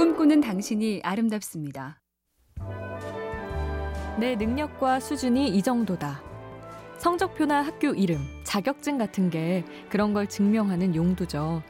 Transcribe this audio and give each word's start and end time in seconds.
꿈꾸는 0.00 0.40
당신이 0.40 1.02
아름답습니다. 1.04 2.00
내 4.18 4.34
능력과 4.34 4.98
수준이 4.98 5.48
이 5.50 5.60
정도다. 5.60 6.22
성적표나 6.96 7.60
학교 7.60 7.88
이름, 7.88 8.16
자격증 8.42 8.96
같은 8.96 9.28
게 9.28 9.62
그런 9.90 10.14
걸 10.14 10.26
증명하는 10.26 10.96
용도죠. 10.96 11.62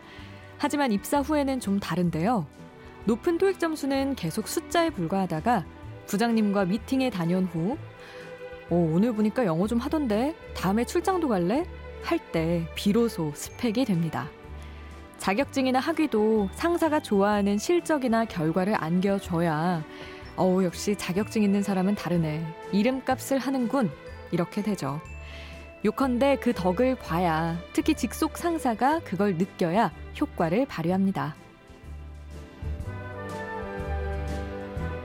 하지만 0.58 0.92
입사 0.92 1.18
후에는 1.18 1.58
좀 1.58 1.80
다른데요. 1.80 2.46
높은 3.04 3.36
토익 3.36 3.58
점수는 3.58 4.14
계속 4.14 4.46
숫자에 4.46 4.90
불과하다가 4.90 5.66
부장님과 6.06 6.66
미팅에 6.66 7.10
다녀온 7.10 7.46
후 7.46 7.76
어, 8.70 8.76
오늘 8.94 9.12
보니까 9.12 9.44
영어 9.44 9.66
좀 9.66 9.78
하던데 9.78 10.36
다음에 10.54 10.84
출장도 10.84 11.26
갈래? 11.26 11.66
할 12.04 12.20
때 12.30 12.64
비로소 12.76 13.32
스펙이 13.34 13.86
됩니다. 13.86 14.28
자격증이나 15.20 15.78
학위도 15.80 16.48
상사가 16.54 16.98
좋아하는 16.98 17.58
실적이나 17.58 18.24
결과를 18.24 18.74
안겨줘야 18.82 19.84
어우 20.34 20.64
역시 20.64 20.96
자격증 20.96 21.42
있는 21.42 21.62
사람은 21.62 21.94
다르네 21.94 22.42
이름값을 22.72 23.38
하는군 23.38 23.90
이렇게 24.32 24.62
되죠. 24.62 25.00
요컨대 25.84 26.38
그 26.40 26.54
덕을 26.54 26.94
봐야 26.94 27.58
특히 27.74 27.94
직속 27.94 28.38
상사가 28.38 29.00
그걸 29.00 29.36
느껴야 29.36 29.92
효과를 30.18 30.64
발휘합니다. 30.66 31.34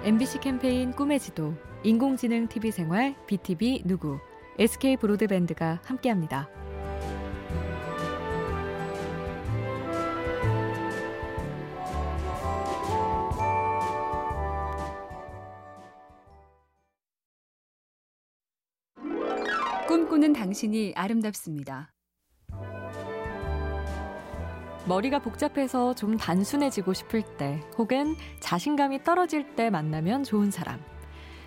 MBC 0.04 0.40
캠페인 0.40 0.94
꿈의 0.94 1.20
지도 1.20 1.56
인공지능 1.84 2.48
TV 2.48 2.72
생활 2.72 3.16
BTV 3.28 3.84
누구 3.86 4.20
SK 4.58 4.96
브로드밴드가 4.98 5.82
함께합니다. 5.84 6.48
꿈꾸는 19.88 20.34
당신이 20.34 20.94
아름답습니다. 20.96 21.92
머리가 24.88 25.20
복잡해서 25.20 25.94
좀 25.94 26.18
단순해지고 26.18 26.94
싶을 26.94 27.22
때 27.38 27.62
혹은 27.78 28.16
자신감이 28.40 29.04
떨어질 29.04 29.56
때 29.56 29.70
만나면 29.70 30.24
좋은 30.24 30.50
사람. 30.50 30.80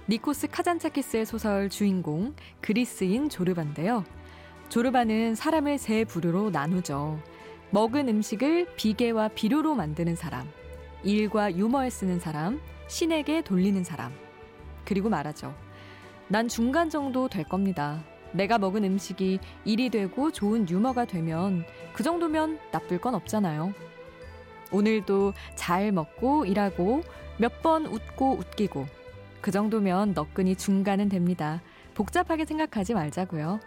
니코스 0.08 0.46
카잔차키스의 0.48 1.26
소설 1.26 1.68
주인공 1.68 2.36
그리스인 2.60 3.28
조르바인데요. 3.28 4.04
조르바는 4.68 5.34
사람을 5.34 5.78
세 5.78 6.04
부류로 6.04 6.50
나누죠. 6.50 7.20
먹은 7.70 8.08
음식을 8.08 8.68
비계와 8.76 9.28
비료로 9.28 9.74
만드는 9.74 10.14
사람, 10.14 10.48
일과 11.02 11.52
유머에 11.52 11.90
쓰는 11.90 12.20
사람, 12.20 12.60
신에게 12.86 13.42
돌리는 13.42 13.82
사람. 13.82 14.12
그리고 14.84 15.08
말하죠. 15.08 15.52
난 16.28 16.46
중간 16.46 16.88
정도 16.88 17.28
될 17.28 17.42
겁니다. 17.42 18.04
내가 18.32 18.58
먹은 18.58 18.84
음식이 18.84 19.40
일이 19.64 19.90
되고 19.90 20.30
좋은 20.30 20.68
유머가 20.68 21.04
되면 21.04 21.64
그 21.92 22.02
정도면 22.02 22.58
나쁠 22.72 23.00
건 23.00 23.14
없잖아요. 23.14 23.72
오늘도 24.70 25.32
잘 25.54 25.92
먹고 25.92 26.44
일하고 26.44 27.02
몇 27.38 27.62
번 27.62 27.86
웃고 27.86 28.32
웃기고 28.32 28.86
그 29.40 29.50
정도면 29.50 30.12
너끈히 30.14 30.56
중간은 30.56 31.08
됩니다. 31.08 31.62
복잡하게 31.94 32.44
생각하지 32.44 32.94
말자고요. 32.94 33.60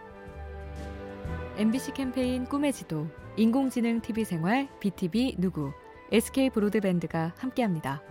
MBC 1.58 1.94
캠페인 1.94 2.45
꿈의 2.45 2.73
지도 2.73 3.08
인공지능 3.38 4.02
TV 4.02 4.26
생활 4.26 4.67
BTV 4.80 5.36
누구 5.38 5.72
SK 6.12 6.50
브로드밴드가 6.50 7.34
함께합니다. 7.38 8.02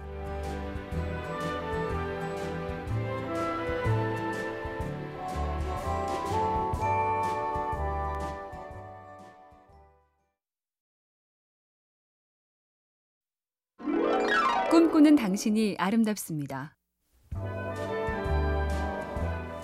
꿈꾸는 14.70 15.16
당신이 15.16 15.74
아름답습니다. 15.80 16.76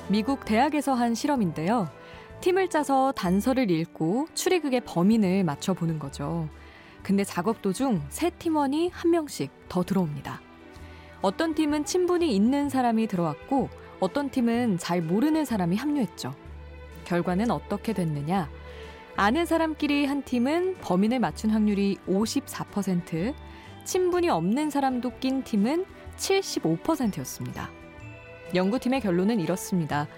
미국 0.09 0.45
대학에서 0.45 0.95
한 0.95 1.15
실험인데요. 1.15 1.89
팀을 2.41 2.69
짜서 2.69 3.13
단서를 3.13 3.71
읽고 3.71 4.27
추리극의 4.35 4.81
범인을 4.81 5.45
맞춰보는 5.45 6.01
거죠. 6.01 6.49
근데 7.05 7.23
작업 7.23 7.63
도중 7.63 8.03
새 8.09 8.31
팀원이 8.31 8.91
한 8.93 9.13
명씩 9.13 9.53
더 9.69 9.85
들어옵니다. 9.85 10.41
어떤 11.23 11.55
팀은 11.55 11.85
친분이 11.85 12.35
있는 12.35 12.69
사람이 12.69 13.07
들어왔고 13.07 13.69
어떤 14.01 14.29
팀은 14.29 14.79
잘 14.79 15.03
모르는 15.03 15.45
사람이 15.45 15.77
합류했죠. 15.77 16.35
결과는 17.05 17.53
어떻게 17.53 17.93
됐느냐? 17.93 18.51
아는 19.15 19.47
사람끼리 19.47 20.05
한 20.07 20.23
팀은 20.25 20.79
범인을 20.81 21.21
맞춘 21.21 21.51
확률이 21.51 21.97
54%, 22.09 23.35
친분이 23.87 24.29
없는 24.29 24.69
사람도 24.69 25.13
낀 25.21 25.43
팀은 25.45 25.87
75%였습니다. 26.17 27.71
연구팀의 28.55 29.01
결론은 29.01 29.41
이렇습니다. 29.41 30.09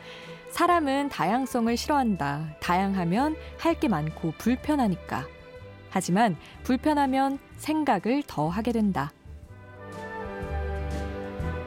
사람은 0.50 1.10
다양성을 1.10 1.76
싫어한다. 1.76 2.56
다양하면 2.60 3.36
할 3.58 3.74
게 3.78 3.86
많고 3.88 4.32
불편하니까. 4.38 5.26
하지만 5.90 6.36
불편하면 6.64 7.38
생각을 7.58 8.22
더 8.26 8.48
하게 8.48 8.72
된다. 8.72 9.12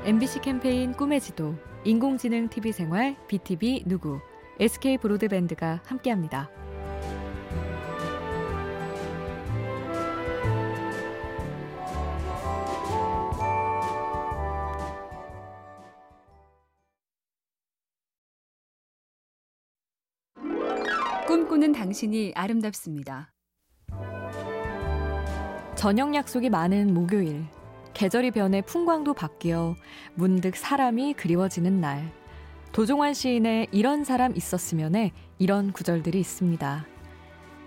MBC 0.04 0.40
캠페인 0.42 0.94
꿈의 0.94 1.22
지도, 1.22 1.56
인공지능 1.84 2.50
TV 2.50 2.72
생활, 2.72 3.16
BTV 3.28 3.84
누구, 3.86 4.20
SK 4.60 4.98
브로드밴드가 4.98 5.82
함께합니다. 5.86 6.50
꿈꾸는 21.32 21.72
당신이 21.72 22.34
아름답습니다. 22.36 23.32
저녁 25.76 26.14
약속이 26.14 26.50
많은 26.50 26.94
목요일. 26.94 27.46
계절이 27.94 28.32
변해 28.32 28.62
풍광도 28.62 29.14
바뀌어 29.14 29.78
문득 30.14 30.58
사람이 30.58 31.14
그리워지는 31.14 31.80
날. 31.80 32.12
도종환 32.74 33.14
시인의 33.14 33.70
이런 33.72 34.04
사람 34.04 34.36
있었으면에 34.36 35.14
이런 35.40 35.72
구절들이 35.72 36.20
있습니다. 36.20 36.86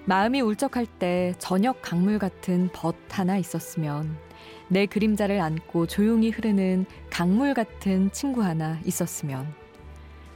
마음이 0.04 0.42
울적할 0.42 0.84
때 0.84 1.32
저녁 1.38 1.80
강물 1.80 2.18
같은 2.18 2.68
벗 2.74 2.94
하나 3.08 3.38
있었으면 3.38 4.14
내 4.68 4.84
그림자를 4.84 5.40
안고 5.40 5.86
조용히 5.86 6.28
흐르는 6.28 6.84
강물 7.08 7.54
같은 7.54 8.12
친구 8.12 8.42
하나 8.42 8.78
있었으면 8.84 9.54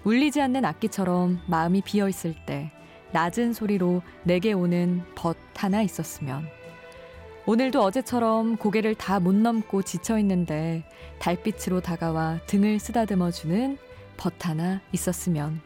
울리지 0.04 0.40
않는 0.40 0.64
악기처럼 0.64 1.42
마음이 1.46 1.82
비어 1.82 2.08
있을 2.08 2.34
때 2.46 2.72
낮은 3.12 3.52
소리로 3.52 4.02
내게 4.22 4.52
오는 4.52 5.02
벗 5.14 5.36
하나 5.56 5.82
있었으면 5.82 6.46
오늘도 7.46 7.82
어제처럼 7.82 8.56
고개를 8.56 8.94
다 8.94 9.18
못 9.20 9.34
넘고 9.34 9.82
지쳐 9.82 10.18
있는데 10.18 10.84
달빛으로 11.18 11.80
다가와 11.80 12.40
등을 12.46 12.78
쓰다듬어 12.78 13.30
주는 13.30 13.78
벗 14.16 14.46
하나 14.46 14.80
있었으면 14.92 15.60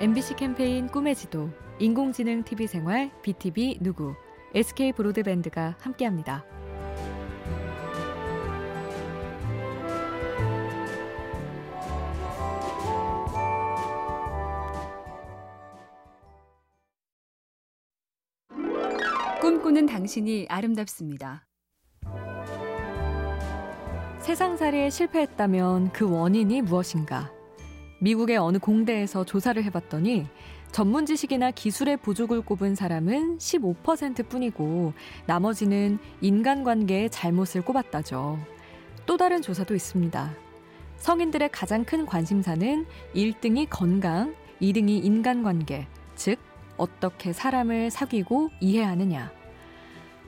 MBC 0.00 0.36
캠페인 0.36 0.86
꿈의 0.88 1.14
지도 1.14 1.50
인공지능 1.78 2.42
TV 2.42 2.66
생활 2.66 3.10
BTV 3.22 3.78
누구 3.80 4.14
SK 4.54 4.92
브로드밴드가 4.92 5.76
함께합니다. 5.80 6.44
꿈꾸는 19.50 19.86
당신이 19.86 20.46
아름답습니다. 20.48 21.44
세상살이에 24.20 24.90
실패했다면 24.90 25.90
그 25.90 26.08
원인이 26.08 26.62
무엇인가? 26.62 27.32
미국의 28.00 28.36
어느 28.36 28.58
공대에서 28.58 29.24
조사를 29.24 29.60
해봤더니 29.64 30.28
전문 30.70 31.04
지식이나 31.04 31.50
기술의 31.50 31.96
부족을 31.96 32.42
꼽은 32.42 32.76
사람은 32.76 33.38
15% 33.38 34.28
뿐이고 34.28 34.92
나머지는 35.26 35.98
인간관계의 36.20 37.10
잘못을 37.10 37.62
꼽았다죠. 37.62 38.38
또 39.04 39.16
다른 39.16 39.42
조사도 39.42 39.74
있습니다. 39.74 40.32
성인들의 40.98 41.48
가장 41.50 41.84
큰 41.84 42.06
관심사는 42.06 42.86
1등이 43.16 43.66
건강, 43.68 44.32
2등이 44.62 45.04
인간관계, 45.04 45.88
즉 46.14 46.38
어떻게 46.76 47.32
사람을 47.32 47.90
사귀고 47.90 48.50
이해하느냐. 48.60 49.39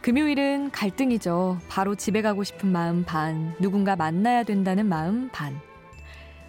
금요일은 0.02 0.72
갈등이죠. 0.72 1.58
바로 1.68 1.94
집에 1.94 2.22
가고 2.22 2.42
싶은 2.42 2.72
마음 2.72 3.04
반, 3.04 3.54
누군가 3.60 3.94
만나야 3.94 4.42
된다는 4.42 4.86
마음 4.86 5.28
반. 5.28 5.60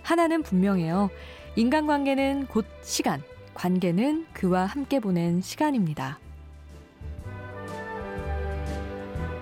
하나는 0.02 0.42
분명해요. 0.42 1.12
인간관계는 1.56 2.48
곧 2.48 2.66
시간, 2.82 3.22
관계는 3.54 4.26
그와 4.34 4.66
함께 4.66 5.00
보낸 5.00 5.40
시간입니다. 5.40 6.18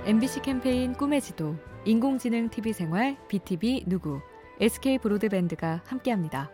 MBC 0.03 0.41
캠페인 0.41 0.91
꿈의 0.91 1.21
지도, 1.21 1.55
인공지능 1.85 2.49
TV 2.49 2.73
생활, 2.73 3.15
BTV 3.29 3.85
누구, 3.87 4.19
SK 4.59 4.97
브로드밴드가 4.97 5.83
함께합니다. 5.85 6.51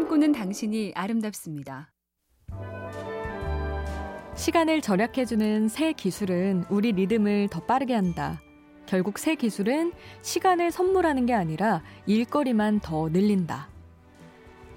꿈꾸는 0.00 0.32
당신이 0.32 0.92
아름답습니다. 0.94 1.92
시간을 4.34 4.80
절약해주는 4.80 5.68
새 5.68 5.92
기술은 5.92 6.64
우리 6.70 6.92
리듬을 6.92 7.48
더 7.50 7.60
빠르게 7.60 7.92
한다. 7.92 8.40
결국 8.86 9.18
새 9.18 9.34
기술은 9.34 9.92
시간을 10.22 10.70
선물하는 10.70 11.26
게 11.26 11.34
아니라 11.34 11.82
일거리만 12.06 12.80
더 12.80 13.10
늘린다. 13.10 13.68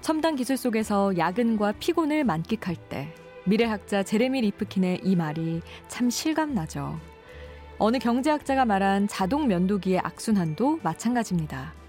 첨단 0.02 0.36
기술 0.36 0.58
속에서 0.58 1.16
야근과 1.16 1.72
피곤을 1.80 2.24
만끽할 2.24 2.76
때 2.76 3.08
미래학자 3.46 4.02
제레미 4.02 4.42
리프킨의 4.42 5.00
이 5.04 5.16
말이 5.16 5.62
참 5.88 6.10
실감나죠. 6.10 7.00
어느 7.78 7.98
경제학자가 7.98 8.66
말한 8.66 9.08
자동 9.08 9.48
면도기의 9.48 10.00
악순환도 10.00 10.80
마찬가지입니다. 10.82 11.83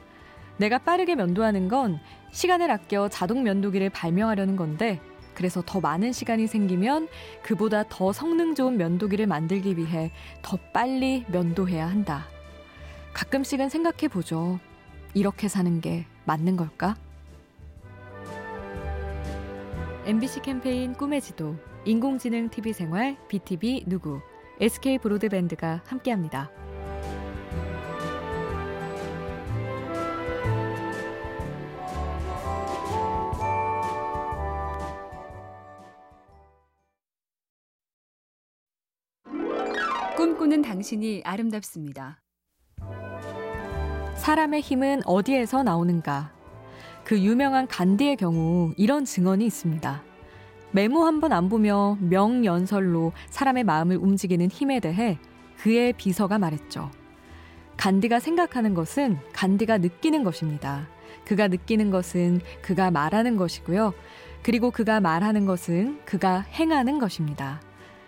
내가 0.57 0.78
빠르게 0.78 1.16
면도하는 1.16 1.68
건 1.68 2.00
시간을 2.31 2.72
아껴 2.72 3.10
자동 3.10 3.44
면도기를 3.44 3.90
발명하려는 3.90 4.56
건데 4.56 5.00
그래서 5.34 5.62
더 5.66 5.81
많은 5.81 6.13
시간이 6.13 6.48
생기면 6.48 7.10
그보다 7.44 7.84
더 7.90 8.13
성능 8.13 8.56
좋은 8.56 8.78
면도기를 8.78 9.28
만들기 9.28 9.78
위해 9.78 10.12
더 10.42 10.57
빨리 10.74 11.25
면도해야 11.28 11.88
한다. 11.88 12.25
가끔씩은 13.13 13.69
생각해 13.69 14.07
보죠. 14.07 14.60
이렇게 15.13 15.48
사는 15.48 15.81
게 15.81 16.06
맞는 16.25 16.56
걸까? 16.56 16.96
MBC 20.06 20.42
캠페인 20.42 20.94
꿈의 20.94 21.19
지도, 21.22 21.56
인공지능 21.84 22.50
TV 22.50 22.74
생활, 22.74 23.18
BTV 23.28 23.86
누구, 23.88 24.22
SK 24.60 25.00
브로드밴드가 25.00 25.81
함께합니다. 25.86 26.52
꿈꾸는 40.25 40.63
당신이 40.63 41.22
아름답습니다. 41.24 42.19
사람의 44.16 44.62
힘은 44.62 45.01
어디에서 45.06 45.62
나오는가? 45.62 46.33
그 47.04 47.19
유명한 47.22 47.68
간디의 47.68 48.16
경우 48.18 48.74
이런 48.75 49.06
증언이 49.06 49.45
있습니다. 49.45 50.01
메모 50.72 51.04
한 51.06 51.19
번 51.19 51.31
안 51.31 51.48
보며 51.48 52.00
명연설로 52.01 53.12
사람의 53.30 53.66
마음을 53.66 53.98
움직이는 53.98 54.48
힘에 54.50 54.80
대해 54.80 55.19
그의 55.57 55.94
비서가 55.94 56.39
말했죠. 56.39 56.89
간디가 57.78 58.19
생각하는 58.19 58.74
것은 58.74 59.19
간디가 59.31 59.78
느끼는 59.78 60.24
것입니다. 60.24 60.88
그가 61.24 61.48
느끼는 61.50 61.92
것은 61.92 62.42
그가 62.63 62.89
말하는 62.89 63.38
것이고요. 63.38 63.94
그리고 64.42 64.71
그가 64.71 65.00
말하는 65.01 65.45
것은 65.45 66.00
그가 66.04 66.39
행하는 66.39 66.98
것입니다. 66.98 67.62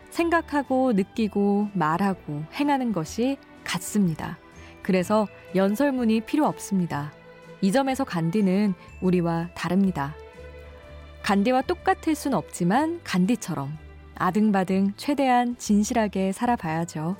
생각하고 0.09 0.94
느끼고 0.94 1.69
말하고 1.74 2.44
행하는 2.54 2.92
것이 2.92 3.38
같습니다. 3.63 4.38
그래서 4.81 5.27
연설문이 5.56 6.21
필요 6.21 6.45
없습니다. 6.45 7.12
이 7.62 7.71
점에서 7.71 8.04
간디는 8.04 8.74
우리와 9.01 9.50
다릅니다. 9.54 10.15
간디와 11.24 11.63
똑같을 11.63 12.15
순 12.15 12.33
없지만 12.33 13.01
간디처럼 13.04 13.77
아등바등 14.15 14.94
최대한 14.98 15.57
진실하게 15.57 16.31
살아봐야죠. 16.31 17.18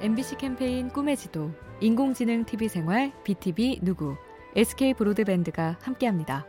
MBC 0.00 0.36
캠페인 0.36 0.88
꿈의 0.90 1.16
지도, 1.16 1.50
인공지능 1.80 2.44
TV 2.44 2.68
생활, 2.68 3.12
BTV 3.24 3.80
누구, 3.82 4.16
SK 4.54 4.94
브로드밴드가 4.94 5.78
함께합니다. 5.80 6.46